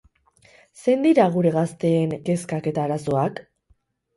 [0.83, 3.39] Zein dira gure gazteen kezkak eta arazoak?